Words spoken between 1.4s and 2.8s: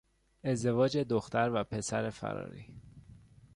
و پسر فراری